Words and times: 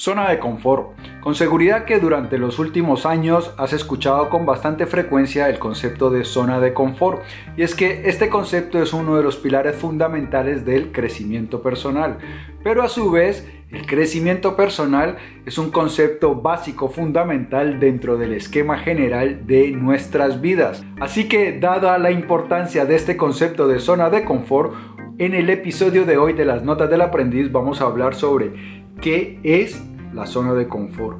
Zona 0.00 0.30
de 0.30 0.38
confort. 0.38 0.96
Con 1.20 1.34
seguridad 1.34 1.84
que 1.84 1.98
durante 1.98 2.38
los 2.38 2.58
últimos 2.58 3.04
años 3.04 3.52
has 3.58 3.74
escuchado 3.74 4.30
con 4.30 4.46
bastante 4.46 4.86
frecuencia 4.86 5.50
el 5.50 5.58
concepto 5.58 6.08
de 6.08 6.24
zona 6.24 6.58
de 6.58 6.72
confort. 6.72 7.22
Y 7.54 7.64
es 7.64 7.74
que 7.74 8.08
este 8.08 8.30
concepto 8.30 8.82
es 8.82 8.94
uno 8.94 9.18
de 9.18 9.22
los 9.22 9.36
pilares 9.36 9.76
fundamentales 9.76 10.64
del 10.64 10.90
crecimiento 10.90 11.60
personal. 11.60 12.16
Pero 12.64 12.82
a 12.82 12.88
su 12.88 13.10
vez, 13.10 13.46
el 13.70 13.84
crecimiento 13.84 14.56
personal 14.56 15.18
es 15.44 15.58
un 15.58 15.70
concepto 15.70 16.34
básico 16.34 16.88
fundamental 16.88 17.78
dentro 17.78 18.16
del 18.16 18.32
esquema 18.32 18.78
general 18.78 19.46
de 19.46 19.70
nuestras 19.72 20.40
vidas. 20.40 20.82
Así 20.98 21.28
que, 21.28 21.58
dada 21.60 21.98
la 21.98 22.10
importancia 22.10 22.86
de 22.86 22.96
este 22.96 23.18
concepto 23.18 23.68
de 23.68 23.80
zona 23.80 24.08
de 24.08 24.24
confort, 24.24 24.72
en 25.18 25.34
el 25.34 25.50
episodio 25.50 26.06
de 26.06 26.16
hoy 26.16 26.32
de 26.32 26.46
las 26.46 26.62
notas 26.62 26.88
del 26.88 27.02
aprendiz 27.02 27.52
vamos 27.52 27.82
a 27.82 27.84
hablar 27.84 28.14
sobre 28.14 28.80
¿Qué 29.00 29.38
es 29.44 29.82
la 30.12 30.26
zona 30.26 30.54
de 30.54 30.68
confort? 30.68 31.18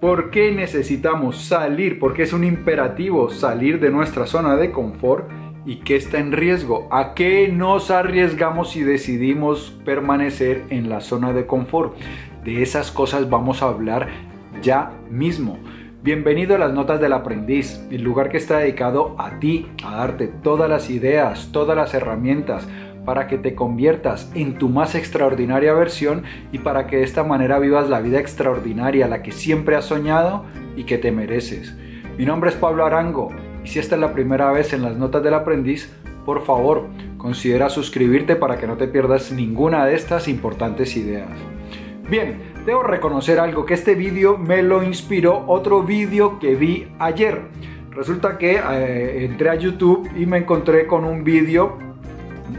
¿Por 0.00 0.30
qué 0.30 0.50
necesitamos 0.52 1.36
salir? 1.36 1.98
Porque 1.98 2.24
es 2.24 2.32
un 2.32 2.44
imperativo 2.44 3.30
salir 3.30 3.78
de 3.78 3.90
nuestra 3.90 4.26
zona 4.26 4.56
de 4.56 4.72
confort 4.72 5.30
y 5.64 5.76
qué 5.76 5.96
está 5.96 6.18
en 6.18 6.32
riesgo. 6.32 6.88
¿A 6.90 7.14
qué 7.14 7.48
nos 7.48 7.90
arriesgamos 7.90 8.70
si 8.70 8.82
decidimos 8.82 9.78
permanecer 9.84 10.64
en 10.70 10.88
la 10.88 11.00
zona 11.00 11.32
de 11.32 11.46
confort? 11.46 11.96
De 12.44 12.62
esas 12.62 12.90
cosas 12.90 13.30
vamos 13.30 13.62
a 13.62 13.68
hablar 13.68 14.08
ya 14.60 14.90
mismo. 15.08 15.58
Bienvenido 16.02 16.56
a 16.56 16.58
las 16.58 16.72
Notas 16.72 17.00
del 17.00 17.12
Aprendiz, 17.12 17.80
el 17.92 18.02
lugar 18.02 18.28
que 18.28 18.38
está 18.38 18.58
dedicado 18.58 19.14
a 19.18 19.38
ti, 19.38 19.68
a 19.84 19.98
darte 19.98 20.26
todas 20.26 20.68
las 20.68 20.90
ideas, 20.90 21.50
todas 21.52 21.76
las 21.76 21.94
herramientas 21.94 22.66
para 23.04 23.26
que 23.26 23.38
te 23.38 23.54
conviertas 23.54 24.30
en 24.34 24.58
tu 24.58 24.68
más 24.68 24.94
extraordinaria 24.94 25.72
versión 25.72 26.22
y 26.52 26.58
para 26.58 26.86
que 26.86 26.98
de 26.98 27.02
esta 27.02 27.24
manera 27.24 27.58
vivas 27.58 27.88
la 27.88 28.00
vida 28.00 28.20
extraordinaria, 28.20 29.08
la 29.08 29.22
que 29.22 29.32
siempre 29.32 29.76
has 29.76 29.86
soñado 29.86 30.44
y 30.76 30.84
que 30.84 30.98
te 30.98 31.12
mereces. 31.12 31.74
Mi 32.16 32.24
nombre 32.24 32.50
es 32.50 32.56
Pablo 32.56 32.84
Arango 32.84 33.30
y 33.64 33.68
si 33.68 33.78
esta 33.78 33.94
es 33.94 34.00
la 34.00 34.12
primera 34.12 34.52
vez 34.52 34.72
en 34.72 34.82
las 34.82 34.96
notas 34.96 35.22
del 35.22 35.34
aprendiz, 35.34 35.92
por 36.24 36.44
favor, 36.44 36.86
considera 37.16 37.68
suscribirte 37.68 38.36
para 38.36 38.58
que 38.58 38.66
no 38.66 38.76
te 38.76 38.86
pierdas 38.86 39.32
ninguna 39.32 39.84
de 39.86 39.94
estas 39.94 40.28
importantes 40.28 40.96
ideas. 40.96 41.28
Bien, 42.08 42.36
debo 42.66 42.82
reconocer 42.82 43.40
algo, 43.40 43.64
que 43.64 43.74
este 43.74 43.94
vídeo 43.94 44.36
me 44.38 44.62
lo 44.62 44.82
inspiró 44.82 45.44
otro 45.46 45.82
vídeo 45.82 46.38
que 46.38 46.54
vi 46.54 46.88
ayer. 46.98 47.42
Resulta 47.90 48.38
que 48.38 48.56
eh, 48.56 49.24
entré 49.24 49.50
a 49.50 49.54
YouTube 49.54 50.08
y 50.16 50.26
me 50.26 50.38
encontré 50.38 50.86
con 50.86 51.04
un 51.04 51.24
vídeo 51.24 51.91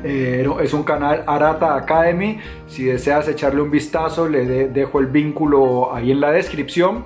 eh, 0.04 0.48
es 0.62 0.74
un 0.74 0.84
canal 0.84 1.24
Arata 1.28 1.76
Academy. 1.76 2.40
Si 2.68 2.84
deseas 2.84 3.28
echarle 3.28 3.62
un 3.62 3.72
vistazo, 3.72 4.28
le 4.28 4.68
dejo 4.70 5.00
el 5.00 5.08
vínculo 5.08 5.94
ahí 5.94 6.12
en 6.12 6.20
la 6.20 6.32
descripción. 6.32 7.06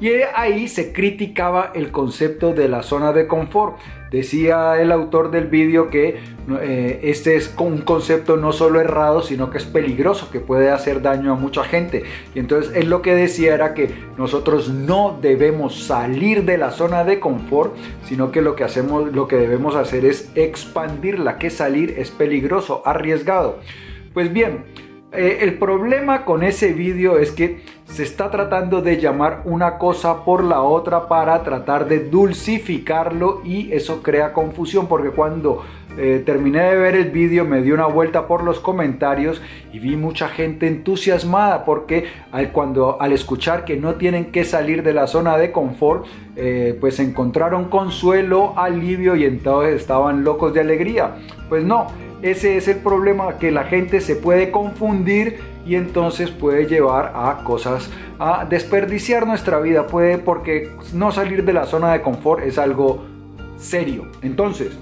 Y 0.00 0.10
ahí 0.34 0.68
se 0.68 0.92
criticaba 0.92 1.72
el 1.74 1.90
concepto 1.90 2.52
de 2.52 2.68
la 2.68 2.82
zona 2.82 3.12
de 3.12 3.26
confort. 3.26 3.78
Decía 4.16 4.80
el 4.80 4.92
autor 4.92 5.30
del 5.30 5.48
vídeo 5.48 5.90
que 5.90 6.16
eh, 6.62 7.00
este 7.02 7.36
es 7.36 7.54
un 7.58 7.82
concepto 7.82 8.38
no 8.38 8.50
solo 8.50 8.80
errado, 8.80 9.20
sino 9.20 9.50
que 9.50 9.58
es 9.58 9.66
peligroso, 9.66 10.30
que 10.30 10.40
puede 10.40 10.70
hacer 10.70 11.02
daño 11.02 11.32
a 11.32 11.34
mucha 11.34 11.64
gente. 11.64 12.02
Y 12.34 12.38
entonces 12.38 12.74
él 12.74 12.88
lo 12.88 13.02
que 13.02 13.14
decía 13.14 13.52
era 13.52 13.74
que 13.74 13.90
nosotros 14.16 14.70
no 14.70 15.18
debemos 15.20 15.84
salir 15.84 16.46
de 16.46 16.56
la 16.56 16.70
zona 16.70 17.04
de 17.04 17.20
confort, 17.20 17.76
sino 18.04 18.32
que 18.32 18.40
lo 18.40 18.56
que 18.56 18.64
hacemos, 18.64 19.12
lo 19.12 19.28
que 19.28 19.36
debemos 19.36 19.76
hacer 19.76 20.06
es 20.06 20.30
expandirla, 20.34 21.36
que 21.36 21.50
salir 21.50 21.96
es 21.98 22.10
peligroso, 22.10 22.80
arriesgado. 22.86 23.58
Pues 24.14 24.32
bien, 24.32 24.64
eh, 25.12 25.40
el 25.42 25.58
problema 25.58 26.24
con 26.24 26.42
ese 26.42 26.72
vídeo 26.72 27.18
es 27.18 27.32
que 27.32 27.60
se 27.96 28.02
está 28.02 28.30
tratando 28.30 28.82
de 28.82 29.00
llamar 29.00 29.40
una 29.46 29.78
cosa 29.78 30.22
por 30.22 30.44
la 30.44 30.60
otra 30.60 31.08
para 31.08 31.42
tratar 31.42 31.88
de 31.88 32.00
dulcificarlo 32.00 33.40
y 33.42 33.72
eso 33.72 34.02
crea 34.02 34.34
confusión 34.34 34.86
porque 34.86 35.12
cuando 35.12 35.62
eh, 35.96 36.22
terminé 36.26 36.60
de 36.60 36.76
ver 36.76 36.94
el 36.94 37.10
vídeo 37.10 37.46
me 37.46 37.62
di 37.62 37.72
una 37.72 37.86
vuelta 37.86 38.26
por 38.26 38.44
los 38.44 38.60
comentarios 38.60 39.40
y 39.72 39.78
vi 39.78 39.96
mucha 39.96 40.28
gente 40.28 40.66
entusiasmada 40.66 41.64
porque 41.64 42.04
al, 42.32 42.52
cuando, 42.52 43.00
al 43.00 43.12
escuchar 43.12 43.64
que 43.64 43.78
no 43.78 43.94
tienen 43.94 44.26
que 44.26 44.44
salir 44.44 44.82
de 44.82 44.92
la 44.92 45.06
zona 45.06 45.38
de 45.38 45.50
confort 45.50 46.04
eh, 46.36 46.76
pues 46.78 47.00
encontraron 47.00 47.70
consuelo, 47.70 48.52
alivio 48.58 49.16
y 49.16 49.24
entonces 49.24 49.80
estaban 49.80 50.22
locos 50.22 50.52
de 50.52 50.60
alegría. 50.60 51.16
Pues 51.48 51.64
no, 51.64 51.86
ese 52.20 52.58
es 52.58 52.68
el 52.68 52.76
problema, 52.76 53.38
que 53.38 53.50
la 53.50 53.64
gente 53.64 54.02
se 54.02 54.16
puede 54.16 54.50
confundir 54.50 55.55
y 55.66 55.74
entonces 55.74 56.30
puede 56.30 56.66
llevar 56.66 57.12
a 57.14 57.42
cosas, 57.44 57.90
a 58.18 58.44
desperdiciar 58.44 59.26
nuestra 59.26 59.58
vida, 59.58 59.86
puede 59.86 60.18
porque 60.18 60.70
no 60.94 61.10
salir 61.12 61.44
de 61.44 61.52
la 61.52 61.66
zona 61.66 61.92
de 61.92 62.02
confort 62.02 62.44
es 62.44 62.56
algo 62.56 63.04
serio. 63.58 64.06
Entonces, 64.22 64.78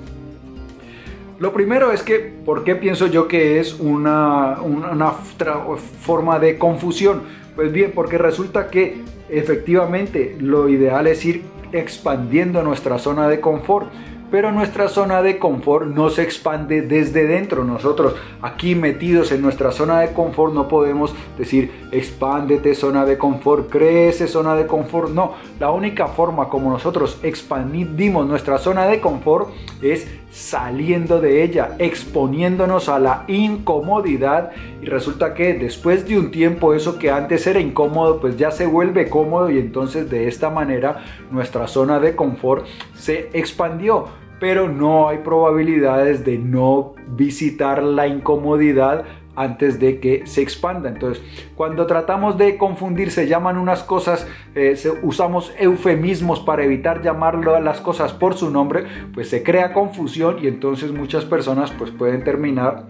lo 1.38 1.52
primero 1.52 1.90
es 1.90 2.02
que, 2.02 2.18
¿por 2.18 2.64
qué 2.64 2.76
pienso 2.76 3.06
yo 3.06 3.26
que 3.26 3.58
es 3.58 3.78
una, 3.80 4.60
una, 4.60 5.10
forma 5.10 6.38
de 6.38 6.58
confusión? 6.58 7.22
Pues 7.56 7.72
bien, 7.72 7.92
porque 7.94 8.18
resulta 8.18 8.68
que 8.68 9.02
efectivamente 9.28 10.36
lo 10.38 10.68
ideal 10.68 11.06
es 11.06 11.24
ir 11.24 11.42
expandiendo 11.72 12.62
nuestra 12.62 12.98
zona 12.98 13.26
de 13.28 13.40
confort 13.40 13.88
pero 14.34 14.50
nuestra 14.50 14.88
zona 14.88 15.22
de 15.22 15.38
confort 15.38 15.86
no 15.86 16.10
se 16.10 16.24
expande 16.24 16.82
desde 16.82 17.24
dentro. 17.24 17.62
Nosotros 17.62 18.16
aquí 18.42 18.74
metidos 18.74 19.30
en 19.30 19.40
nuestra 19.40 19.70
zona 19.70 20.00
de 20.00 20.12
confort 20.12 20.52
no 20.52 20.66
podemos 20.66 21.14
decir 21.38 21.70
expándete 21.92 22.74
zona 22.74 23.04
de 23.04 23.16
confort, 23.16 23.70
crece 23.70 24.26
zona 24.26 24.56
de 24.56 24.66
confort. 24.66 25.10
No, 25.10 25.34
la 25.60 25.70
única 25.70 26.08
forma 26.08 26.48
como 26.48 26.68
nosotros 26.68 27.20
expandimos 27.22 28.26
nuestra 28.26 28.58
zona 28.58 28.88
de 28.88 29.00
confort 29.00 29.50
es 29.80 30.08
saliendo 30.32 31.20
de 31.20 31.44
ella, 31.44 31.76
exponiéndonos 31.78 32.88
a 32.88 32.98
la 32.98 33.24
incomodidad 33.28 34.50
y 34.82 34.86
resulta 34.86 35.32
que 35.32 35.54
después 35.54 36.08
de 36.08 36.18
un 36.18 36.32
tiempo 36.32 36.74
eso 36.74 36.98
que 36.98 37.12
antes 37.12 37.46
era 37.46 37.60
incómodo 37.60 38.20
pues 38.20 38.36
ya 38.36 38.50
se 38.50 38.66
vuelve 38.66 39.08
cómodo 39.08 39.48
y 39.48 39.58
entonces 39.58 40.10
de 40.10 40.26
esta 40.26 40.50
manera 40.50 41.04
nuestra 41.30 41.68
zona 41.68 42.00
de 42.00 42.16
confort 42.16 42.66
se 42.96 43.30
expandió 43.32 44.08
pero 44.40 44.68
no 44.68 45.08
hay 45.08 45.18
probabilidades 45.18 46.24
de 46.24 46.38
no 46.38 46.94
visitar 47.16 47.82
la 47.82 48.06
incomodidad 48.06 49.04
antes 49.36 49.80
de 49.80 50.00
que 50.00 50.26
se 50.26 50.42
expanda. 50.42 50.88
Entonces, 50.88 51.22
cuando 51.56 51.86
tratamos 51.86 52.38
de 52.38 52.56
confundir, 52.56 53.10
se 53.10 53.26
llaman 53.26 53.58
unas 53.58 53.82
cosas, 53.82 54.26
eh, 54.54 54.76
usamos 55.02 55.52
eufemismos 55.58 56.40
para 56.40 56.64
evitar 56.64 57.02
llamarlo 57.02 57.54
a 57.54 57.60
las 57.60 57.80
cosas 57.80 58.12
por 58.12 58.34
su 58.34 58.50
nombre, 58.50 58.84
pues 59.12 59.28
se 59.28 59.42
crea 59.42 59.72
confusión 59.72 60.38
y 60.42 60.46
entonces 60.46 60.92
muchas 60.92 61.24
personas 61.24 61.72
pues 61.72 61.90
pueden 61.90 62.22
terminar 62.24 62.86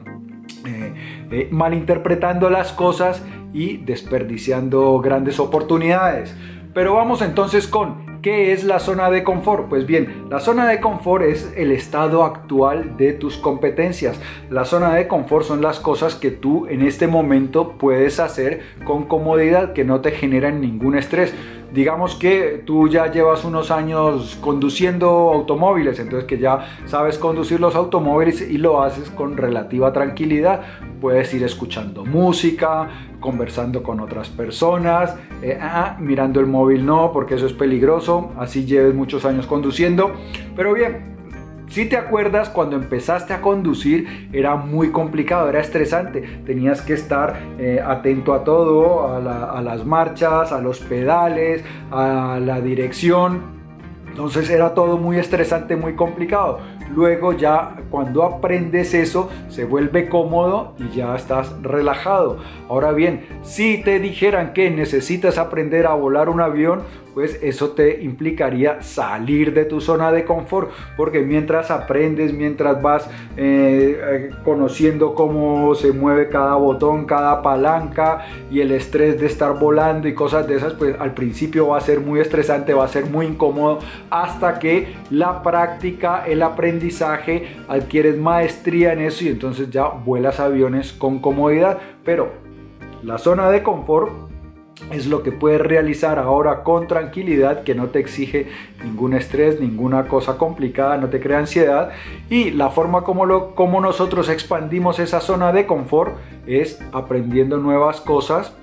eh, 0.66 0.94
eh, 1.31 1.49
malinterpretando 1.50 2.50
las 2.50 2.72
cosas 2.72 3.25
y 3.53 3.78
desperdiciando 3.78 4.99
grandes 5.00 5.38
oportunidades. 5.41 6.37
Pero 6.75 6.94
vamos 6.94 7.22
entonces 7.22 7.69
con 7.69 8.13
¿Qué 8.24 8.54
es 8.54 8.64
la 8.64 8.78
zona 8.78 9.10
de 9.10 9.22
confort? 9.22 9.68
Pues 9.68 9.84
bien, 9.84 10.24
la 10.30 10.40
zona 10.40 10.66
de 10.66 10.80
confort 10.80 11.26
es 11.26 11.52
el 11.58 11.70
estado 11.70 12.24
actual 12.24 12.96
de 12.96 13.12
tus 13.12 13.36
competencias. 13.36 14.18
La 14.48 14.64
zona 14.64 14.94
de 14.94 15.06
confort 15.06 15.44
son 15.44 15.60
las 15.60 15.78
cosas 15.78 16.14
que 16.14 16.30
tú 16.30 16.66
en 16.68 16.80
este 16.80 17.06
momento 17.06 17.72
puedes 17.76 18.20
hacer 18.20 18.62
con 18.86 19.04
comodidad, 19.04 19.74
que 19.74 19.84
no 19.84 20.00
te 20.00 20.10
generan 20.10 20.62
ningún 20.62 20.96
estrés 20.96 21.34
digamos 21.74 22.14
que 22.14 22.62
tú 22.64 22.88
ya 22.88 23.10
llevas 23.10 23.44
unos 23.44 23.72
años 23.72 24.38
conduciendo 24.40 25.32
automóviles, 25.32 25.98
entonces 25.98 26.26
que 26.26 26.38
ya 26.38 26.78
sabes 26.86 27.18
conducir 27.18 27.58
los 27.58 27.74
automóviles 27.74 28.40
y 28.40 28.58
lo 28.58 28.80
haces 28.80 29.10
con 29.10 29.36
relativa 29.36 29.92
tranquilidad. 29.92 30.62
Puedes 31.00 31.34
ir 31.34 31.42
escuchando 31.42 32.04
música, 32.04 32.88
conversando 33.18 33.82
con 33.82 33.98
otras 33.98 34.28
personas, 34.28 35.16
eh, 35.42 35.58
ah, 35.60 35.96
mirando 36.00 36.38
el 36.38 36.47
móvil 36.47 36.86
no, 36.86 37.12
porque 37.12 37.34
eso 37.34 37.47
es 37.47 37.53
peligroso, 37.53 38.30
así 38.38 38.65
lleves 38.65 38.94
muchos 38.94 39.24
años 39.24 39.47
conduciendo. 39.47 40.12
Pero 40.54 40.74
bien, 40.74 41.14
si 41.74 41.86
te 41.86 41.97
acuerdas, 41.97 42.50
cuando 42.50 42.76
empezaste 42.76 43.32
a 43.32 43.41
conducir 43.41 44.28
era 44.32 44.54
muy 44.54 44.92
complicado, 44.92 45.48
era 45.48 45.59
estresante. 45.59 46.21
Tenías 46.47 46.80
que 46.82 46.92
estar 46.92 47.36
eh, 47.59 47.82
atento 47.84 48.32
a 48.32 48.44
todo, 48.44 49.12
a, 49.12 49.60
las 49.60 49.84
marchas, 49.84 50.53
a 50.53 50.60
los 50.60 50.78
pedales, 50.78 51.65
a 51.91 52.38
la 52.41 52.60
dirección. 52.60 53.41
Entonces 54.06 54.50
era 54.50 54.72
todo 54.74 54.98
muy 54.98 55.18
estresante, 55.18 55.74
muy 55.74 55.97
complicado. 55.97 56.60
Luego 56.94 57.32
ya 57.32 57.74
cuando 57.91 58.22
aprendes 58.22 58.94
eso 58.94 59.28
se 59.48 59.65
vuelve 59.65 60.09
cómodo 60.09 60.77
y 60.78 60.94
ya 60.94 61.16
estás 61.16 61.60
relajado. 61.60 62.38
Ahora 62.68 62.92
bien, 62.92 63.27
si 63.42 63.82
te 63.82 63.98
dijeran 63.98 64.53
que 64.53 64.70
necesitas 64.70 65.38
aprender 65.38 65.88
a 65.88 65.94
volar 65.94 66.28
un 66.28 66.41
avión, 66.41 66.82
pues 67.15 67.39
eso 67.43 67.71
te 67.71 68.03
implicaría 68.03 68.83
salir 68.83 69.55
de 69.55 69.65
tu 69.65 69.81
zona 69.81 70.11
de 70.11 70.25
confort, 70.25 70.71
porque 70.97 71.21
mientras 71.21 71.71
aprendes, 71.71 72.33
mientras 72.33 72.83
vas 72.83 73.09
eh, 73.37 74.01
eh, 74.03 74.31
conociendo 74.45 75.15
cómo 75.15 75.75
se 75.77 75.93
mueve 75.93 76.28
cada 76.28 76.57
botón, 76.57 77.07
cada 77.07 77.41
palanca 77.41 78.27
y 78.51 78.61
el 78.61 78.72
estrés 78.72 79.21
de 79.21 79.27
estar 79.27 79.59
volando 79.59 80.09
y 80.09 80.15
cosas 80.15 80.47
de 80.49 80.57
esas, 80.57 80.75
pues 80.75 80.97
al 80.99 81.15
principio 81.15 81.69
va 81.69 81.78
a 81.78 81.81
ser 81.81 82.01
muy 82.01 82.19
estresante, 82.21 82.75
va 82.75 82.84
a 82.84 82.89
ser 82.89 83.07
muy 83.07 83.27
incómodo, 83.27 83.78
hasta 84.11 84.59
que 84.59 84.95
la 85.11 85.43
práctica, 85.43 86.25
el 86.27 86.43
aprendizaje, 86.43 87.57
adquieres 87.69 88.19
maestría 88.19 88.93
en 88.93 89.01
eso 89.01 89.25
y 89.25 89.28
entonces 89.28 89.71
ya 89.71 89.87
vuelas 89.87 90.41
aviones 90.41 90.93
con 90.93 91.21
comodidad, 91.21 91.78
pero 92.05 92.33
la 93.03 93.19
zona 93.19 93.51
de 93.51 93.63
confort 93.63 94.34
es 94.91 95.06
lo 95.06 95.22
que 95.22 95.32
puedes 95.32 95.60
realizar 95.60 96.18
ahora 96.18 96.62
con 96.62 96.86
tranquilidad, 96.86 97.62
que 97.62 97.74
no 97.74 97.88
te 97.88 98.00
exige 98.00 98.48
ningún 98.84 99.15
estrés, 99.15 99.60
ninguna 99.60 100.06
cosa 100.09 100.36
complicada, 100.36 100.97
no 100.98 101.09
te 101.09 101.21
crea 101.21 101.38
ansiedad. 101.38 101.91
Y 102.28 102.50
la 102.50 102.71
forma 102.71 103.03
como, 103.03 103.26
lo, 103.26 103.54
como 103.54 103.80
nosotros 103.80 104.28
expandimos 104.28 104.98
esa 104.98 105.21
zona 105.21 105.53
de 105.53 105.66
confort 105.66 106.16
es 106.47 106.80
aprendiendo 106.92 107.59
nuevas 107.59 108.00
cosas, 108.00 108.54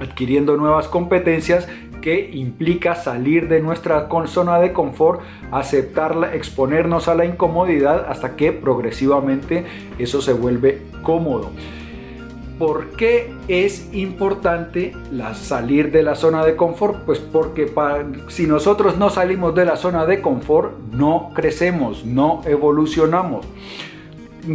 adquiriendo 0.00 0.56
nuevas 0.56 0.88
competencias 0.88 1.68
que 2.02 2.30
implica 2.32 2.94
salir 2.94 3.48
de 3.48 3.60
nuestra 3.60 4.08
zona 4.26 4.60
de 4.60 4.72
confort, 4.72 5.20
aceptarla, 5.50 6.34
exponernos 6.34 7.08
a 7.08 7.14
la 7.14 7.24
incomodidad 7.24 8.06
hasta 8.08 8.36
que 8.36 8.52
progresivamente 8.52 9.64
eso 9.98 10.22
se 10.22 10.32
vuelve 10.32 10.82
cómodo. 11.02 11.50
¿Por 12.58 12.92
qué 12.92 13.34
es 13.48 13.92
importante 13.92 14.92
salir 15.34 15.92
de 15.92 16.02
la 16.02 16.14
zona 16.14 16.44
de 16.44 16.56
confort? 16.56 17.04
Pues 17.04 17.18
porque 17.18 17.70
si 18.28 18.46
nosotros 18.46 18.96
no 18.96 19.10
salimos 19.10 19.54
de 19.54 19.66
la 19.66 19.76
zona 19.76 20.06
de 20.06 20.22
confort, 20.22 20.78
no 20.90 21.32
crecemos, 21.34 22.06
no 22.06 22.40
evolucionamos. 22.46 23.44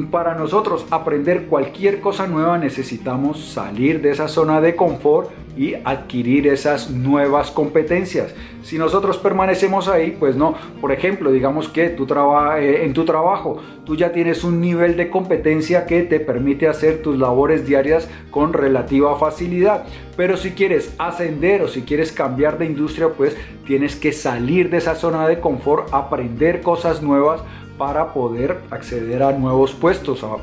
Para 0.09 0.35
nosotros 0.35 0.85
aprender 0.89 1.47
cualquier 1.47 1.99
cosa 1.99 2.25
nueva 2.25 2.57
necesitamos 2.57 3.43
salir 3.43 4.01
de 4.01 4.11
esa 4.11 4.27
zona 4.27 4.61
de 4.61 4.75
confort 4.75 5.29
y 5.57 5.75
adquirir 5.83 6.47
esas 6.47 6.89
nuevas 6.89 7.51
competencias. 7.51 8.33
Si 8.63 8.77
nosotros 8.77 9.17
permanecemos 9.17 9.87
ahí, 9.87 10.15
pues 10.17 10.35
no. 10.35 10.55
Por 10.79 10.91
ejemplo, 10.91 11.31
digamos 11.31 11.67
que 11.67 11.87
eh, 11.87 12.85
en 12.85 12.93
tu 12.93 13.05
trabajo 13.05 13.57
tú 13.85 13.95
ya 13.95 14.13
tienes 14.13 14.43
un 14.43 14.61
nivel 14.61 14.95
de 14.95 15.09
competencia 15.09 15.85
que 15.85 16.03
te 16.03 16.19
permite 16.19 16.67
hacer 16.67 17.01
tus 17.01 17.17
labores 17.17 17.65
diarias 17.65 18.07
con 18.29 18.53
relativa 18.53 19.17
facilidad. 19.17 19.85
Pero 20.15 20.37
si 20.37 20.51
quieres 20.51 20.93
ascender 20.99 21.63
o 21.63 21.67
si 21.67 21.81
quieres 21.81 22.11
cambiar 22.11 22.57
de 22.57 22.65
industria, 22.65 23.09
pues 23.09 23.35
tienes 23.65 23.95
que 23.95 24.13
salir 24.13 24.69
de 24.69 24.77
esa 24.77 24.95
zona 24.95 25.27
de 25.27 25.39
confort, 25.39 25.89
aprender 25.91 26.61
cosas 26.61 27.01
nuevas 27.01 27.41
para 27.81 28.13
poder 28.13 28.59
acceder 28.69 29.23
a 29.23 29.31
nuevos 29.31 29.73
puestos 29.73 30.21
o 30.21 30.39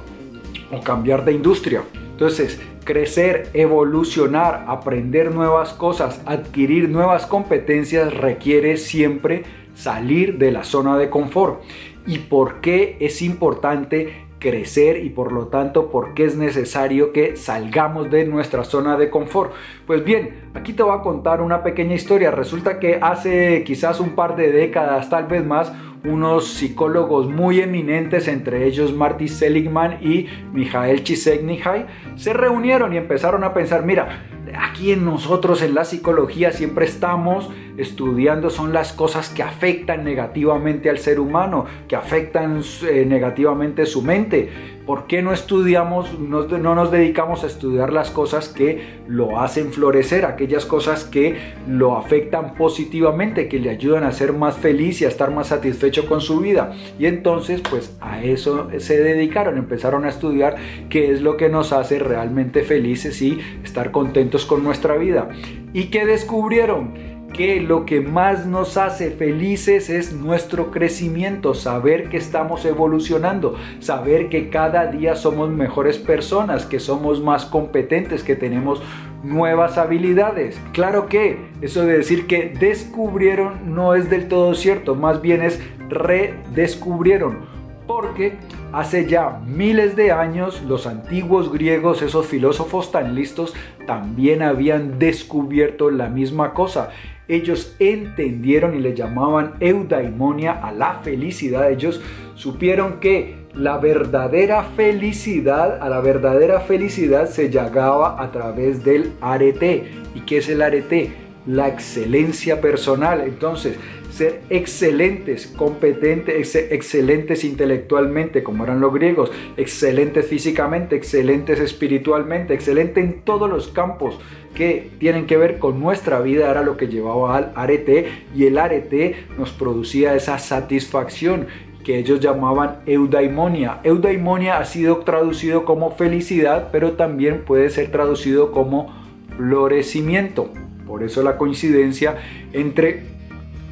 cambiar 0.82 1.24
de 1.24 1.30
industria. 1.30 1.84
Entonces, 2.10 2.60
crecer, 2.82 3.48
evolucionar, 3.54 4.64
aprender 4.66 5.32
nuevas 5.32 5.72
cosas, 5.72 6.20
adquirir 6.26 6.88
nuevas 6.88 7.26
competencias 7.26 8.12
requiere 8.12 8.76
siempre 8.76 9.44
salir 9.76 10.36
de 10.38 10.50
la 10.50 10.64
zona 10.64 10.98
de 10.98 11.10
confort. 11.10 11.62
¿Y 12.08 12.18
por 12.18 12.60
qué 12.60 12.96
es 12.98 13.22
importante 13.22 14.26
crecer 14.38 15.04
y 15.04 15.10
por 15.10 15.32
lo 15.32 15.46
tanto 15.48 15.90
por 15.90 16.14
qué 16.14 16.24
es 16.24 16.36
necesario 16.36 17.12
que 17.12 17.36
salgamos 17.36 18.10
de 18.10 18.24
nuestra 18.24 18.64
zona 18.64 18.96
de 18.96 19.10
confort. 19.10 19.52
Pues 19.86 20.04
bien, 20.04 20.50
aquí 20.54 20.72
te 20.72 20.82
voy 20.82 20.96
a 20.96 21.02
contar 21.02 21.40
una 21.40 21.62
pequeña 21.62 21.94
historia. 21.94 22.30
Resulta 22.30 22.78
que 22.78 22.98
hace 23.00 23.64
quizás 23.64 24.00
un 24.00 24.10
par 24.10 24.36
de 24.36 24.52
décadas, 24.52 25.10
tal 25.10 25.26
vez 25.26 25.44
más, 25.44 25.72
unos 26.04 26.48
psicólogos 26.48 27.28
muy 27.28 27.60
eminentes, 27.60 28.28
entre 28.28 28.66
ellos 28.66 28.94
Marty 28.94 29.28
Seligman 29.28 29.98
y 30.00 30.26
Mijael 30.52 31.02
Csikszentmihalyi, 31.02 31.86
se 32.16 32.32
reunieron 32.32 32.94
y 32.94 32.96
empezaron 32.96 33.44
a 33.44 33.54
pensar, 33.54 33.84
mira, 33.84 34.26
aquí 34.58 34.92
en 34.92 35.04
nosotros 35.04 35.62
en 35.62 35.74
la 35.74 35.84
psicología 35.84 36.52
siempre 36.52 36.86
estamos 36.86 37.50
estudiando 37.78 38.50
son 38.50 38.72
las 38.72 38.92
cosas 38.92 39.28
que 39.30 39.42
afectan 39.42 40.04
negativamente 40.04 40.90
al 40.90 40.98
ser 40.98 41.20
humano, 41.20 41.66
que 41.86 41.96
afectan 41.96 42.60
eh, 42.82 43.04
negativamente 43.06 43.86
su 43.86 44.02
mente. 44.02 44.50
¿Por 44.88 45.06
qué 45.06 45.20
no 45.20 45.34
estudiamos, 45.34 46.18
no, 46.18 46.44
no, 46.44 46.74
nos 46.74 46.90
dedicamos 46.90 47.44
a 47.44 47.46
estudiar 47.46 47.92
las 47.92 48.10
cosas 48.10 48.48
que 48.48 49.02
lo 49.06 49.38
hacen 49.38 49.70
florecer, 49.70 50.24
aquellas 50.24 50.64
cosas 50.64 51.04
que 51.04 51.36
lo 51.68 51.98
afectan 51.98 52.54
positivamente, 52.54 53.48
que 53.50 53.58
le 53.58 53.68
ayudan 53.68 54.04
a 54.04 54.12
ser 54.12 54.32
más 54.32 54.56
feliz 54.56 55.02
y 55.02 55.04
a 55.04 55.08
estar 55.08 55.30
más 55.30 55.48
satisfecho 55.48 56.06
con 56.06 56.22
su 56.22 56.40
vida? 56.40 56.72
Y 56.98 57.04
entonces, 57.04 57.60
pues 57.60 57.98
a 58.00 58.22
eso 58.24 58.70
se 58.78 58.98
dedicaron, 58.98 59.58
empezaron 59.58 60.06
a 60.06 60.08
estudiar 60.08 60.56
qué 60.88 61.12
es 61.12 61.20
lo 61.20 61.36
que 61.36 61.50
nos 61.50 61.74
hace 61.74 61.98
realmente 61.98 62.62
felices 62.62 63.20
y 63.20 63.38
estar 63.62 63.90
contentos 63.90 64.46
con 64.46 64.64
nuestra 64.64 64.96
vida. 64.96 65.28
¿Y 65.74 65.90
qué 65.90 66.06
descubrieron? 66.06 67.17
Que 67.38 67.60
lo 67.60 67.86
que 67.86 68.00
más 68.00 68.46
nos 68.46 68.76
hace 68.76 69.12
felices 69.12 69.90
es 69.90 70.12
nuestro 70.12 70.72
crecimiento, 70.72 71.54
saber 71.54 72.08
que 72.08 72.16
estamos 72.16 72.64
evolucionando, 72.64 73.54
saber 73.78 74.28
que 74.28 74.50
cada 74.50 74.88
día 74.88 75.14
somos 75.14 75.48
mejores 75.48 75.98
personas, 75.98 76.66
que 76.66 76.80
somos 76.80 77.22
más 77.22 77.46
competentes, 77.46 78.24
que 78.24 78.34
tenemos 78.34 78.82
nuevas 79.22 79.78
habilidades. 79.78 80.60
Claro 80.72 81.06
que 81.06 81.38
eso 81.60 81.86
de 81.86 81.98
decir 81.98 82.26
que 82.26 82.52
descubrieron 82.58 83.72
no 83.72 83.94
es 83.94 84.10
del 84.10 84.26
todo 84.26 84.56
cierto, 84.56 84.96
más 84.96 85.22
bien 85.22 85.40
es 85.40 85.60
redescubrieron. 85.88 87.56
Porque 87.86 88.36
hace 88.72 89.06
ya 89.06 89.40
miles 89.46 89.94
de 89.94 90.10
años 90.10 90.60
los 90.66 90.88
antiguos 90.88 91.52
griegos, 91.52 92.02
esos 92.02 92.26
filósofos 92.26 92.90
tan 92.90 93.14
listos, 93.14 93.54
también 93.86 94.42
habían 94.42 94.98
descubierto 94.98 95.88
la 95.90 96.08
misma 96.08 96.52
cosa 96.52 96.90
ellos 97.28 97.76
entendieron 97.78 98.74
y 98.74 98.80
le 98.80 98.94
llamaban 98.94 99.54
eudaimonia 99.60 100.52
a 100.52 100.72
la 100.72 101.00
felicidad. 101.02 101.70
Ellos 101.70 102.00
supieron 102.34 103.00
que 103.00 103.46
la 103.54 103.78
verdadera 103.78 104.62
felicidad, 104.64 105.82
a 105.82 105.88
la 105.88 106.00
verdadera 106.00 106.60
felicidad 106.60 107.28
se 107.28 107.50
llegaba 107.50 108.22
a 108.22 108.32
través 108.32 108.82
del 108.82 109.12
arete. 109.20 109.90
¿Y 110.14 110.20
qué 110.20 110.38
es 110.38 110.48
el 110.48 110.62
arete? 110.62 111.12
La 111.46 111.68
excelencia 111.68 112.60
personal. 112.60 113.20
Entonces, 113.20 113.78
ser 114.10 114.40
excelentes, 114.50 115.46
competentes, 115.46 116.54
excelentes 116.54 117.44
intelectualmente, 117.44 118.42
como 118.42 118.64
eran 118.64 118.80
los 118.80 118.92
griegos, 118.92 119.30
excelentes 119.56 120.26
físicamente, 120.26 120.96
excelentes 120.96 121.60
espiritualmente, 121.60 122.54
excelentes 122.54 123.04
en 123.04 123.20
todos 123.22 123.48
los 123.48 123.68
campos 123.68 124.18
que 124.54 124.90
tienen 124.98 125.26
que 125.26 125.36
ver 125.36 125.58
con 125.58 125.78
nuestra 125.78 126.20
vida, 126.20 126.50
era 126.50 126.62
lo 126.62 126.76
que 126.76 126.88
llevaba 126.88 127.36
al 127.36 127.52
arete 127.54 128.08
y 128.34 128.46
el 128.46 128.58
arete 128.58 129.14
nos 129.36 129.50
producía 129.50 130.14
esa 130.14 130.38
satisfacción 130.38 131.46
que 131.84 131.98
ellos 131.98 132.20
llamaban 132.20 132.80
eudaimonia. 132.86 133.80
Eudaimonia 133.84 134.58
ha 134.58 134.64
sido 134.64 134.98
traducido 134.98 135.64
como 135.64 135.92
felicidad, 135.92 136.68
pero 136.72 136.92
también 136.92 137.44
puede 137.44 137.70
ser 137.70 137.90
traducido 137.90 138.52
como 138.52 138.92
florecimiento. 139.36 140.50
Por 140.86 141.02
eso 141.02 141.22
la 141.22 141.36
coincidencia 141.36 142.16
entre 142.52 143.17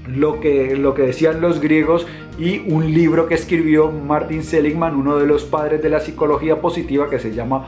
lo 0.09 0.41
que, 0.41 0.77
lo 0.77 0.95
que 0.95 1.03
decían 1.03 1.41
los 1.41 1.61
griegos 1.61 2.07
y 2.39 2.59
un 2.71 2.93
libro 2.93 3.27
que 3.27 3.35
escribió 3.35 3.91
Martin 3.91 4.43
Seligman, 4.43 4.95
uno 4.95 5.17
de 5.17 5.27
los 5.27 5.45
padres 5.45 5.83
de 5.83 5.89
la 5.89 6.01
psicología 6.01 6.61
positiva 6.61 7.09
que 7.09 7.19
se 7.19 7.35
llama 7.35 7.67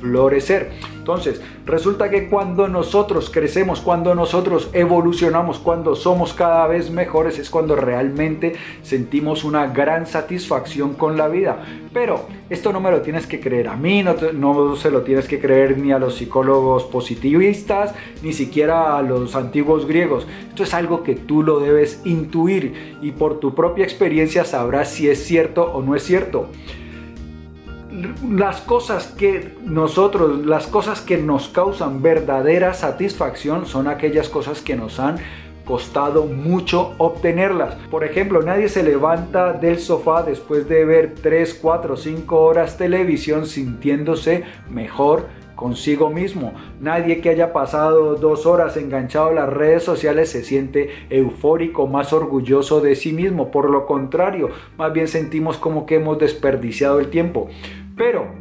Florecer. 0.00 0.70
Entonces, 0.98 1.40
resulta 1.66 2.10
que 2.10 2.28
cuando 2.28 2.68
nosotros 2.68 3.30
crecemos, 3.30 3.80
cuando 3.80 4.14
nosotros 4.14 4.68
evolucionamos, 4.72 5.58
cuando 5.58 5.96
somos 5.96 6.34
cada 6.34 6.66
vez 6.66 6.90
mejores, 6.90 7.38
es 7.38 7.50
cuando 7.50 7.74
realmente 7.74 8.54
sentimos 8.82 9.44
una 9.44 9.66
gran 9.66 10.06
satisfacción 10.06 10.94
con 10.94 11.16
la 11.16 11.28
vida. 11.28 11.64
Pero 11.92 12.26
esto 12.48 12.72
no 12.72 12.80
me 12.80 12.90
lo 12.90 13.02
tienes 13.02 13.26
que 13.26 13.40
creer 13.40 13.68
a 13.68 13.76
mí, 13.76 14.02
no, 14.02 14.14
no 14.32 14.76
se 14.76 14.90
lo 14.90 15.02
tienes 15.02 15.26
que 15.26 15.40
creer 15.40 15.78
ni 15.78 15.90
a 15.90 15.98
los 15.98 16.16
psicólogos 16.16 16.84
positivistas, 16.84 17.94
ni 18.22 18.32
siquiera 18.32 18.96
a 18.96 19.02
los 19.02 19.34
antiguos 19.34 19.86
griegos. 19.86 20.26
Esto 20.48 20.62
es 20.62 20.74
algo 20.74 21.02
que 21.02 21.14
tú 21.14 21.42
lo 21.42 21.60
debes 21.60 22.02
intuir 22.04 22.98
y 23.02 23.12
por 23.12 23.40
tu 23.40 23.54
propia 23.54 23.84
experiencia 23.84 24.44
sabrás 24.44 24.90
si 24.90 25.08
es 25.08 25.24
cierto 25.24 25.64
o 25.72 25.82
no 25.82 25.96
es 25.96 26.04
cierto 26.04 26.48
las 28.28 28.60
cosas 28.60 29.06
que 29.06 29.54
nosotros, 29.64 30.46
las 30.46 30.66
cosas 30.66 31.00
que 31.00 31.18
nos 31.18 31.48
causan 31.48 32.02
verdadera 32.02 32.74
satisfacción 32.74 33.66
son 33.66 33.88
aquellas 33.88 34.28
cosas 34.28 34.60
que 34.60 34.76
nos 34.76 35.00
han 35.00 35.18
costado 35.64 36.24
mucho 36.24 36.94
obtenerlas. 36.98 37.76
Por 37.90 38.04
ejemplo, 38.04 38.42
nadie 38.42 38.68
se 38.68 38.82
levanta 38.82 39.52
del 39.52 39.78
sofá 39.78 40.22
después 40.22 40.68
de 40.68 40.84
ver 40.84 41.14
3, 41.22 41.54
4, 41.54 41.96
5 41.96 42.40
horas 42.40 42.76
televisión 42.76 43.46
sintiéndose 43.46 44.44
mejor 44.68 45.28
consigo 45.60 46.08
mismo. 46.08 46.54
Nadie 46.80 47.20
que 47.20 47.28
haya 47.28 47.52
pasado 47.52 48.14
dos 48.14 48.46
horas 48.46 48.78
enganchado 48.78 49.26
a 49.26 49.34
las 49.34 49.48
redes 49.50 49.82
sociales 49.82 50.30
se 50.30 50.42
siente 50.42 50.88
eufórico, 51.10 51.86
más 51.86 52.14
orgulloso 52.14 52.80
de 52.80 52.96
sí 52.96 53.12
mismo. 53.12 53.50
Por 53.50 53.68
lo 53.68 53.84
contrario, 53.84 54.48
más 54.78 54.90
bien 54.94 55.06
sentimos 55.06 55.58
como 55.58 55.84
que 55.84 55.96
hemos 55.96 56.18
desperdiciado 56.18 56.98
el 56.98 57.10
tiempo. 57.10 57.50
Pero, 58.00 58.32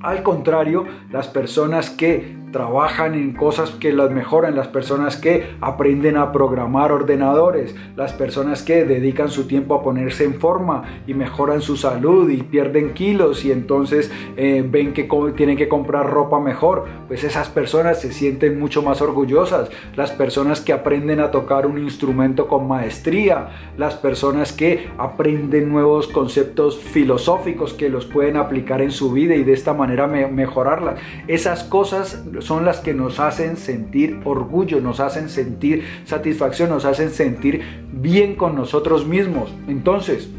al 0.00 0.22
contrario, 0.22 0.86
las 1.10 1.28
personas 1.28 1.90
que 1.90 2.38
trabajan 2.52 3.14
en 3.14 3.32
cosas 3.32 3.70
que 3.72 3.92
las 3.92 4.10
mejoran, 4.10 4.56
las 4.56 4.68
personas 4.68 5.16
que 5.16 5.56
aprenden 5.60 6.16
a 6.16 6.32
programar 6.32 6.92
ordenadores, 6.92 7.74
las 7.96 8.12
personas 8.12 8.62
que 8.62 8.84
dedican 8.84 9.28
su 9.30 9.46
tiempo 9.46 9.74
a 9.74 9.82
ponerse 9.82 10.24
en 10.24 10.34
forma 10.34 10.82
y 11.06 11.14
mejoran 11.14 11.60
su 11.60 11.76
salud 11.76 12.30
y 12.30 12.42
pierden 12.42 12.94
kilos 12.94 13.44
y 13.44 13.52
entonces 13.52 14.10
eh, 14.36 14.64
ven 14.68 14.92
que 14.92 15.08
tienen 15.36 15.56
que 15.56 15.68
comprar 15.68 16.10
ropa 16.10 16.40
mejor, 16.40 16.86
pues 17.06 17.24
esas 17.24 17.48
personas 17.48 18.00
se 18.00 18.12
sienten 18.12 18.58
mucho 18.58 18.82
más 18.82 19.00
orgullosas. 19.02 19.70
Las 19.96 20.10
personas 20.12 20.60
que 20.60 20.72
aprenden 20.72 21.20
a 21.20 21.30
tocar 21.30 21.66
un 21.66 21.78
instrumento 21.78 22.48
con 22.48 22.66
maestría, 22.68 23.48
las 23.76 23.94
personas 23.94 24.52
que 24.52 24.88
aprenden 24.98 25.68
nuevos 25.68 26.08
conceptos 26.08 26.78
filosóficos 26.78 27.72
que 27.74 27.88
los 27.88 28.06
pueden 28.06 28.36
aplicar 28.36 28.80
en 28.80 28.90
su 28.90 29.12
vida 29.12 29.34
y 29.34 29.44
de 29.44 29.52
esta 29.52 29.74
manera 29.74 30.06
mejorarlas. 30.06 31.00
Esas 31.26 31.64
cosas 31.64 32.24
son 32.40 32.64
las 32.64 32.80
que 32.80 32.94
nos 32.94 33.20
hacen 33.20 33.56
sentir 33.56 34.20
orgullo, 34.24 34.80
nos 34.80 35.00
hacen 35.00 35.28
sentir 35.28 35.84
satisfacción, 36.04 36.70
nos 36.70 36.84
hacen 36.84 37.10
sentir 37.10 37.62
bien 37.92 38.34
con 38.34 38.54
nosotros 38.54 39.06
mismos. 39.06 39.54
Entonces, 39.68 40.30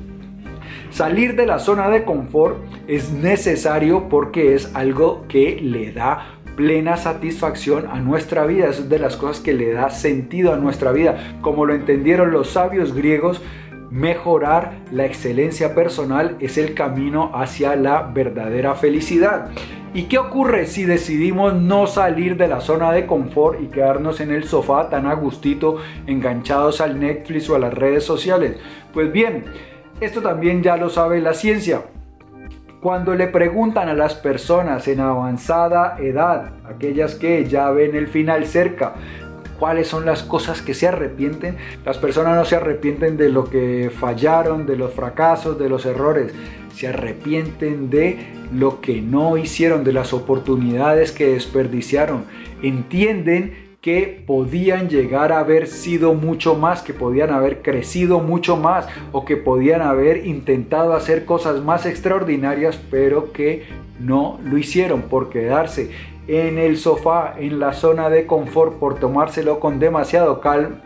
salir 0.89 1.35
de 1.35 1.45
la 1.45 1.59
zona 1.59 1.89
de 1.89 2.03
confort 2.03 2.57
es 2.87 3.11
necesario 3.11 4.09
porque 4.09 4.55
es 4.55 4.75
algo 4.75 5.25
que 5.27 5.59
le 5.61 5.91
da 5.91 6.39
plena 6.55 6.97
satisfacción 6.97 7.87
a 7.89 8.01
nuestra 8.01 8.45
vida. 8.45 8.67
es 8.67 8.89
de 8.89 8.99
las 8.99 9.15
cosas 9.15 9.39
que 9.39 9.53
le 9.53 9.71
da 9.71 9.89
sentido 9.89 10.53
a 10.53 10.57
nuestra 10.57 10.91
vida. 10.91 11.37
Como 11.41 11.65
lo 11.65 11.73
entendieron 11.73 12.31
los 12.31 12.49
sabios 12.49 12.93
griegos, 12.93 13.41
mejorar 13.89 14.79
la 14.91 15.05
excelencia 15.05 15.73
personal 15.73 16.35
es 16.39 16.57
el 16.57 16.73
camino 16.73 17.31
hacia 17.33 17.75
la 17.75 18.03
verdadera 18.03 18.75
felicidad. 18.75 19.49
¿Y 19.91 20.03
qué 20.03 20.19
ocurre 20.19 20.67
si 20.67 20.85
decidimos 20.85 21.55
no 21.55 21.87
salir 21.87 22.37
de 22.37 22.47
la 22.47 22.61
zona 22.61 22.91
de 22.91 23.07
confort 23.07 23.59
y 23.59 23.67
quedarnos 23.67 24.19
en 24.19 24.31
el 24.31 24.43
sofá 24.43 24.87
tan 24.87 25.07
a 25.07 25.15
gustito, 25.15 25.77
enganchados 26.05 26.79
al 26.79 26.99
Netflix 26.99 27.49
o 27.49 27.55
a 27.55 27.59
las 27.59 27.73
redes 27.73 28.03
sociales? 28.03 28.57
Pues 28.93 29.11
bien, 29.11 29.45
esto 29.99 30.21
también 30.21 30.61
ya 30.61 30.77
lo 30.77 30.89
sabe 30.89 31.19
la 31.21 31.33
ciencia. 31.33 31.81
Cuando 32.81 33.15
le 33.15 33.27
preguntan 33.27 33.89
a 33.89 33.95
las 33.95 34.13
personas 34.13 34.87
en 34.87 34.99
avanzada 34.99 35.97
edad, 35.99 36.51
aquellas 36.65 37.15
que 37.15 37.45
ya 37.45 37.71
ven 37.71 37.95
el 37.95 38.07
final 38.07 38.45
cerca, 38.45 38.93
cuáles 39.59 39.87
son 39.87 40.05
las 40.05 40.23
cosas 40.23 40.61
que 40.61 40.73
se 40.73 40.87
arrepienten. 40.87 41.57
Las 41.85 41.97
personas 41.97 42.35
no 42.35 42.45
se 42.45 42.55
arrepienten 42.55 43.17
de 43.17 43.29
lo 43.29 43.49
que 43.49 43.91
fallaron, 43.93 44.65
de 44.65 44.77
los 44.77 44.93
fracasos, 44.93 45.59
de 45.59 45.69
los 45.69 45.85
errores. 45.85 46.33
Se 46.75 46.87
arrepienten 46.87 47.89
de 47.89 48.33
lo 48.53 48.81
que 48.81 49.01
no 49.01 49.37
hicieron, 49.37 49.83
de 49.83 49.93
las 49.93 50.13
oportunidades 50.13 51.11
que 51.11 51.33
desperdiciaron. 51.33 52.25
Entienden 52.63 53.68
que 53.81 54.23
podían 54.27 54.89
llegar 54.89 55.31
a 55.31 55.39
haber 55.39 55.67
sido 55.67 56.13
mucho 56.13 56.55
más, 56.55 56.81
que 56.81 56.93
podían 56.93 57.31
haber 57.31 57.61
crecido 57.61 58.19
mucho 58.19 58.57
más 58.57 58.87
o 59.13 59.23
que 59.23 59.37
podían 59.37 59.81
haber 59.81 60.25
intentado 60.25 60.93
hacer 60.93 61.25
cosas 61.25 61.63
más 61.63 61.85
extraordinarias, 61.85 62.79
pero 62.91 63.31
que 63.31 63.65
no 63.99 64.39
lo 64.43 64.57
hicieron 64.57 65.03
por 65.03 65.29
quedarse 65.29 65.91
en 66.29 66.59
el 66.59 66.77
sofá, 66.77 67.33
en 67.39 67.59
la 67.59 67.73
zona 67.73 68.09
de 68.09 68.27
confort, 68.27 68.77
por 68.77 68.99
tomárselo 68.99 69.59
con, 69.59 69.79
demasiado 69.79 70.41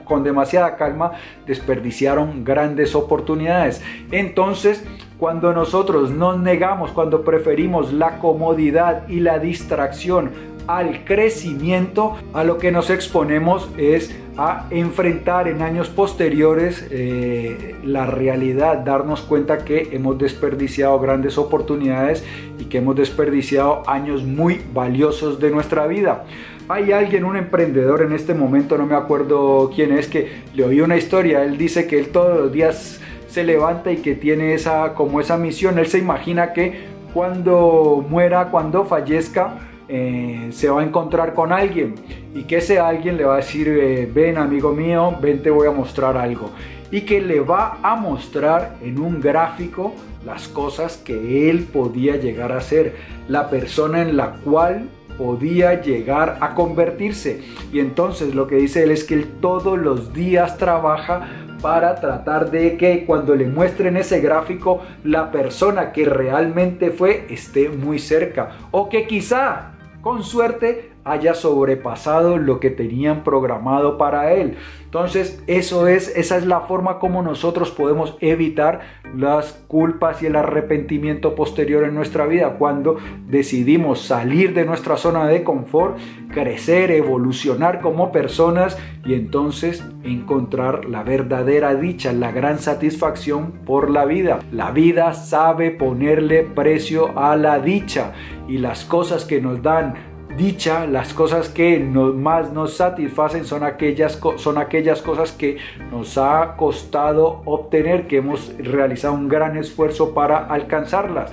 con 0.05 0.23
demasiada 0.23 0.77
calma, 0.77 1.13
desperdiciaron 1.45 2.45
grandes 2.45 2.95
oportunidades. 2.95 3.81
Entonces, 4.11 4.85
cuando 5.19 5.51
nosotros 5.51 6.11
nos 6.11 6.39
negamos, 6.39 6.91
cuando 6.91 7.25
preferimos 7.25 7.91
la 7.91 8.19
comodidad 8.19 9.07
y 9.09 9.19
la 9.19 9.37
distracción 9.39 10.31
al 10.67 11.05
crecimiento, 11.05 12.15
a 12.33 12.43
lo 12.43 12.57
que 12.57 12.71
nos 12.71 12.89
exponemos 12.89 13.69
es 13.77 14.15
a 14.37 14.67
enfrentar 14.71 15.47
en 15.47 15.61
años 15.61 15.89
posteriores 15.89 16.87
eh, 16.89 17.75
la 17.83 18.05
realidad, 18.05 18.79
darnos 18.79 19.21
cuenta 19.21 19.63
que 19.63 19.89
hemos 19.91 20.17
desperdiciado 20.17 20.99
grandes 20.99 21.37
oportunidades 21.37 22.23
y 22.57 22.65
que 22.65 22.79
hemos 22.79 22.95
desperdiciado 22.95 23.83
años 23.87 24.23
muy 24.23 24.61
valiosos 24.73 25.39
de 25.39 25.51
nuestra 25.51 25.85
vida. 25.85 26.25
Hay 26.69 26.91
alguien, 26.93 27.25
un 27.25 27.35
emprendedor 27.35 28.01
en 28.01 28.13
este 28.13 28.33
momento, 28.33 28.77
no 28.77 28.85
me 28.85 28.95
acuerdo 28.95 29.69
quién 29.75 29.91
es, 29.91 30.07
que 30.07 30.43
le 30.55 30.63
oí 30.63 30.81
una 30.81 30.97
historia, 30.97 31.43
él 31.43 31.57
dice 31.57 31.87
que 31.87 31.99
él 31.99 32.07
todos 32.07 32.37
los 32.37 32.51
días 32.51 33.01
se 33.27 33.43
levanta 33.43 33.91
y 33.91 33.97
que 33.97 34.15
tiene 34.15 34.53
esa 34.53 34.93
como 34.93 35.19
esa 35.19 35.37
misión, 35.37 35.77
él 35.77 35.87
se 35.87 35.99
imagina 35.99 36.53
que 36.53 36.85
cuando 37.13 38.03
muera, 38.09 38.49
cuando 38.49 38.85
fallezca, 38.85 39.59
eh, 39.87 40.49
se 40.51 40.69
va 40.69 40.81
a 40.81 40.83
encontrar 40.83 41.33
con 41.33 41.51
alguien 41.51 41.95
y 42.33 42.43
que 42.43 42.57
ese 42.57 42.79
alguien 42.79 43.17
le 43.17 43.25
va 43.25 43.35
a 43.35 43.37
decir, 43.37 43.67
eh, 43.67 44.09
ven 44.11 44.37
amigo 44.37 44.71
mío, 44.71 45.15
ven 45.21 45.41
te 45.41 45.49
voy 45.49 45.67
a 45.67 45.71
mostrar 45.71 46.17
algo. 46.17 46.51
Y 46.91 47.01
que 47.01 47.21
le 47.21 47.39
va 47.39 47.79
a 47.81 47.95
mostrar 47.95 48.75
en 48.81 48.99
un 48.99 49.19
gráfico 49.19 49.93
las 50.25 50.47
cosas 50.47 50.97
que 50.97 51.49
él 51.49 51.63
podía 51.63 52.17
llegar 52.17 52.51
a 52.51 52.61
ser, 52.61 52.95
la 53.27 53.49
persona 53.49 54.01
en 54.01 54.15
la 54.15 54.33
cual 54.43 54.89
podía 55.17 55.81
llegar 55.81 56.37
a 56.41 56.55
convertirse. 56.55 57.41
Y 57.71 57.79
entonces 57.79 58.33
lo 58.35 58.47
que 58.47 58.55
dice 58.55 58.83
él 58.83 58.91
es 58.91 59.03
que 59.03 59.15
él 59.15 59.27
todos 59.41 59.77
los 59.77 60.13
días 60.13 60.57
trabaja 60.57 61.27
para 61.61 61.95
tratar 61.95 62.51
de 62.51 62.75
que 62.75 63.05
cuando 63.05 63.35
le 63.35 63.47
muestren 63.47 63.95
ese 63.95 64.19
gráfico 64.19 64.81
la 65.05 65.31
persona 65.31 65.93
que 65.93 66.03
realmente 66.03 66.91
fue 66.91 67.25
esté 67.29 67.69
muy 67.69 67.99
cerca 67.99 68.57
o 68.71 68.89
que 68.89 69.07
quizá 69.07 69.72
con 70.03 70.21
suerte 70.21 70.91
haya 71.05 71.33
sobrepasado 71.33 72.37
lo 72.37 72.59
que 72.59 72.69
tenían 72.69 73.23
programado 73.23 73.97
para 73.97 74.33
él. 74.33 74.55
Entonces, 74.85 75.43
eso 75.47 75.87
es 75.87 76.15
esa 76.15 76.37
es 76.37 76.45
la 76.45 76.61
forma 76.61 76.99
como 76.99 77.23
nosotros 77.23 77.71
podemos 77.71 78.15
evitar 78.19 78.81
las 79.15 79.53
culpas 79.67 80.21
y 80.21 80.27
el 80.27 80.35
arrepentimiento 80.35 81.35
posterior 81.35 81.83
en 81.83 81.95
nuestra 81.95 82.25
vida 82.27 82.57
cuando 82.59 82.97
decidimos 83.27 84.01
salir 84.01 84.53
de 84.53 84.65
nuestra 84.65 84.97
zona 84.97 85.25
de 85.27 85.43
confort, 85.43 85.97
crecer, 86.31 86.91
evolucionar 86.91 87.81
como 87.81 88.11
personas 88.11 88.77
y 89.03 89.15
entonces 89.15 89.83
encontrar 90.03 90.85
la 90.85 91.03
verdadera 91.03 91.75
dicha, 91.75 92.13
la 92.13 92.31
gran 92.31 92.59
satisfacción 92.59 93.51
por 93.65 93.89
la 93.89 94.05
vida. 94.05 94.39
La 94.51 94.71
vida 94.71 95.13
sabe 95.13 95.71
ponerle 95.71 96.43
precio 96.43 97.17
a 97.17 97.35
la 97.35 97.59
dicha 97.59 98.13
y 98.47 98.57
las 98.57 98.85
cosas 98.85 99.25
que 99.25 99.41
nos 99.41 99.61
dan 99.61 100.12
dicha, 100.37 100.87
las 100.87 101.13
cosas 101.13 101.49
que 101.49 101.79
más 101.79 102.51
nos 102.51 102.77
satisfacen 102.77 103.45
son 103.45 103.63
aquellas, 103.63 104.19
son 104.37 104.57
aquellas 104.57 105.01
cosas 105.01 105.31
que 105.31 105.57
nos 105.91 106.17
ha 106.17 106.55
costado 106.57 107.41
obtener, 107.45 108.07
que 108.07 108.17
hemos 108.17 108.55
realizado 108.57 109.13
un 109.13 109.27
gran 109.27 109.57
esfuerzo 109.57 110.13
para 110.13 110.37
alcanzarlas. 110.37 111.31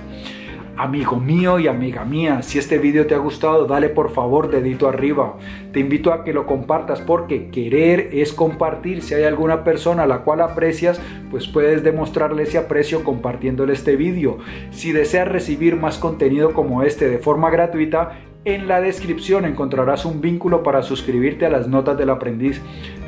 Amigo 0.77 1.17
mío 1.17 1.59
y 1.59 1.67
amiga 1.67 2.05
mía, 2.05 2.41
si 2.41 2.57
este 2.57 2.79
video 2.79 3.05
te 3.05 3.13
ha 3.13 3.19
gustado, 3.19 3.65
dale 3.65 3.89
por 3.89 4.09
favor 4.09 4.49
dedito 4.49 4.87
arriba. 4.87 5.35
Te 5.73 5.79
invito 5.81 6.13
a 6.13 6.23
que 6.23 6.33
lo 6.33 6.45
compartas 6.45 7.01
porque 7.01 7.49
querer 7.49 8.09
es 8.13 8.33
compartir. 8.33 9.03
Si 9.03 9.13
hay 9.13 9.23
alguna 9.23 9.63
persona 9.63 10.03
a 10.03 10.07
la 10.07 10.19
cual 10.19 10.41
aprecias, 10.41 10.99
pues 11.29 11.47
puedes 11.47 11.83
demostrarle 11.83 12.43
ese 12.43 12.57
aprecio 12.57 13.03
compartiéndole 13.03 13.73
este 13.73 13.95
video. 13.95 14.39
Si 14.71 14.91
deseas 14.91 15.27
recibir 15.27 15.75
más 15.75 15.97
contenido 15.97 16.53
como 16.53 16.83
este 16.83 17.09
de 17.09 17.19
forma 17.19 17.51
gratuita, 17.51 18.30
en 18.45 18.67
la 18.67 18.81
descripción 18.81 19.45
encontrarás 19.45 20.05
un 20.05 20.21
vínculo 20.21 20.63
para 20.63 20.81
suscribirte 20.81 21.45
a 21.45 21.49
las 21.49 21.67
notas 21.67 21.97
del 21.97 22.09
aprendiz. 22.09 22.61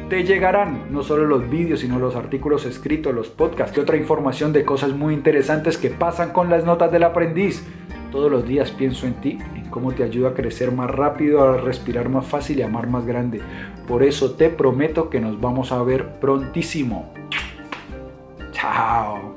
Te 0.10 0.24
llegarán 0.24 0.92
no 0.92 1.02
solo 1.02 1.26
los 1.26 1.50
vídeos, 1.50 1.80
sino 1.80 1.98
los 1.98 2.16
artículos 2.16 2.66
escritos, 2.66 3.16
los 3.16 3.30
podcasts 3.30 3.76
y 3.76 3.80
otra 3.80 3.98
información 3.98 4.54
de 4.54 4.64
cosas 4.64 4.92
muy 4.92 5.14
interesantes 5.14 5.78
que 5.78 5.90
pasan 5.90 6.32
con 6.32 6.50
las 6.50 6.66
notas 6.66 6.92
del 6.92 7.04
aprendiz. 7.04 7.66
Todos 8.12 8.30
los 8.30 8.48
días 8.48 8.70
pienso 8.70 9.08
en 9.08 9.16
ti, 9.16 9.40
en 9.56 9.70
cómo 9.72 9.92
te 9.94 10.04
ayuda 10.04 10.30
a 10.30 10.34
crecer 10.36 10.72
más 10.72 10.92
rápido, 10.92 11.42
a 11.42 11.58
respirar 11.58 12.10
más 12.10 12.28
fácil 12.28 12.60
y 12.60 12.62
amar 12.62 12.88
más 12.88 13.06
grande. 13.06 13.42
Por 13.88 14.04
eso 14.04 14.34
te 14.34 14.50
prometo 14.50 15.10
que 15.10 15.20
nos 15.20 15.42
vamos 15.42 15.72
a 15.72 15.82
ver 15.82 16.20
prontísimo. 16.20 17.12
Chao. 18.52 19.33